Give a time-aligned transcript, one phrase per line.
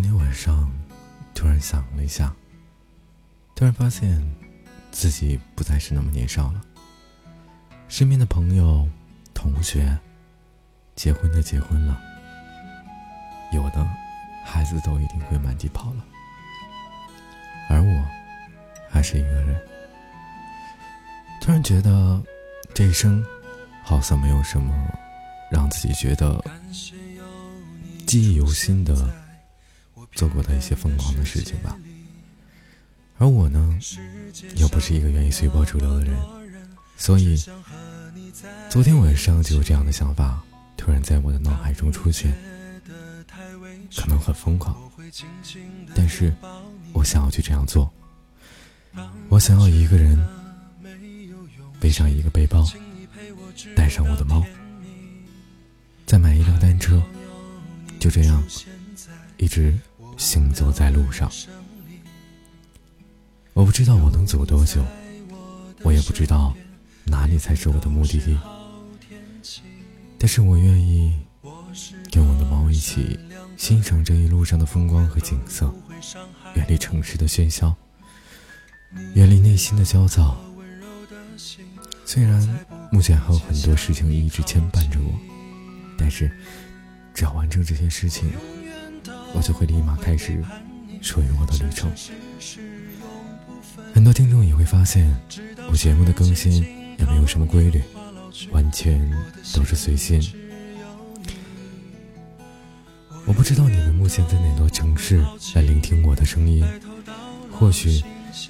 [0.00, 0.70] 今天晚上，
[1.34, 2.32] 突然想了一下，
[3.56, 4.24] 突然发现
[4.92, 6.62] 自己不再是那么年少了。
[7.88, 8.88] 身边的朋友、
[9.34, 9.98] 同学，
[10.94, 12.00] 结婚的结婚了，
[13.52, 13.84] 有的
[14.44, 16.04] 孩子都一定会满地跑了，
[17.68, 18.06] 而我
[18.88, 19.60] 还是一个人。
[21.40, 22.22] 突然觉得，
[22.72, 23.20] 这一生
[23.82, 24.72] 好像没有什么
[25.50, 26.40] 让自己觉得
[28.06, 29.27] 记忆犹新的。
[30.18, 31.78] 做过的一些疯狂的事情吧，
[33.18, 33.78] 而我呢，
[34.56, 36.18] 又不是一个愿意随波逐流的人，
[36.96, 37.40] 所以
[38.68, 40.42] 昨天晚上就有这样的想法
[40.76, 42.36] 突然在我的脑海中出现，
[43.96, 44.76] 可能很疯狂，
[45.94, 46.34] 但是
[46.92, 47.88] 我想要去这样做，
[49.28, 50.18] 我想要一个人
[51.78, 52.66] 背上一个背包，
[53.76, 54.44] 带上我的猫，
[56.06, 57.00] 再买一辆单车，
[58.00, 58.42] 就这样
[59.36, 59.78] 一直。
[60.18, 61.30] 行走在路上，
[63.54, 64.84] 我不知道我能走多久，
[65.84, 66.52] 我也不知道
[67.04, 68.36] 哪里才是我的目的地。
[70.18, 71.16] 但是我愿意
[72.10, 73.18] 跟我的猫一起
[73.56, 75.72] 欣赏这一路上的风光和景色，
[76.56, 77.72] 远离城市的喧嚣，
[79.14, 80.36] 远离内心的焦躁。
[82.04, 85.14] 虽然目前还有很多事情一直牵绊着我，
[85.96, 86.28] 但是
[87.14, 88.28] 只要完成这些事情。
[89.34, 90.42] 我就会立马开始
[91.00, 91.90] 属于我的旅程。
[93.94, 95.14] 很多听众也会发现，
[95.70, 96.62] 我节目的更新
[96.98, 97.82] 也没有什么规律，
[98.50, 99.10] 完全
[99.54, 100.20] 都是随心。
[103.24, 105.22] 我不知道你们目前在哪座城市
[105.54, 106.64] 来聆听我的声音，
[107.52, 108.02] 或许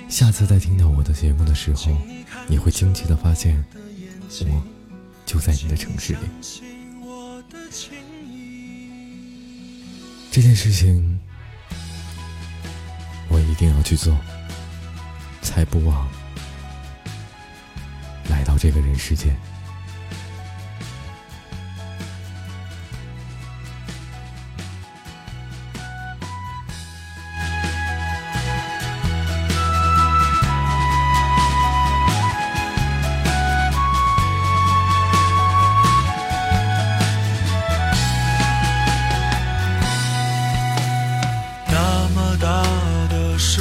[0.08, 1.96] 下次再听到我的节目的时候，
[2.46, 3.64] 你会惊奇的发现，
[4.42, 4.62] 我
[5.26, 6.77] 就在你的城市里。
[10.30, 11.18] 这件事情，
[13.28, 14.16] 我一定要去做，
[15.42, 16.08] 才不枉
[18.28, 19.34] 来到这个人世间。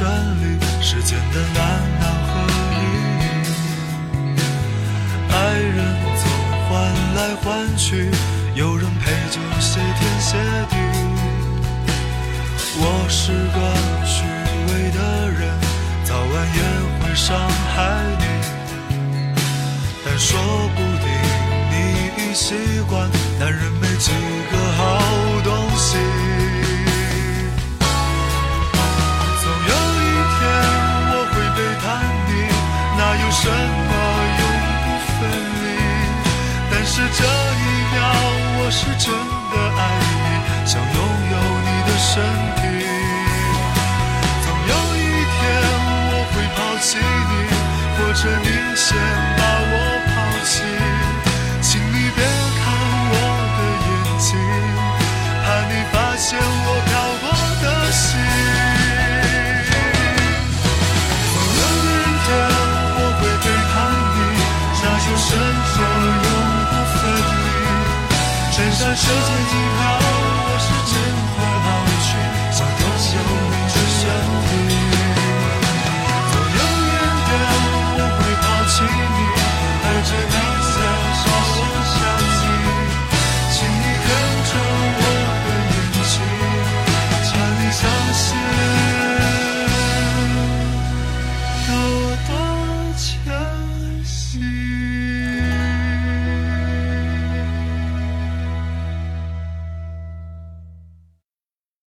[0.00, 1.60] 真理，世间的难
[2.00, 2.32] 难和
[2.72, 2.80] 易，
[5.30, 5.76] 爱人
[6.16, 6.24] 总
[6.64, 6.70] 换
[7.16, 8.10] 来换去，
[8.54, 10.38] 有人陪就谢天谢
[10.70, 10.76] 地。
[12.78, 13.58] 我是个
[14.06, 14.24] 虚
[14.72, 14.98] 伪的
[15.38, 15.42] 人，
[16.04, 16.60] 早晚也
[16.98, 17.36] 会伤
[17.76, 17.76] 害
[18.18, 18.24] 你，
[20.02, 20.40] 但说
[20.76, 21.12] 不定
[21.70, 21.74] 你
[22.16, 22.54] 已习
[22.88, 23.06] 惯，
[38.90, 40.98] 是真的爱你，想拥
[41.30, 42.10] 有你的身
[42.56, 42.60] 体。
[44.42, 44.98] 总有一
[45.30, 45.38] 天
[46.10, 47.32] 我会抛弃你，
[47.96, 48.88] 或者你先
[68.96, 69.99] 世界尽头。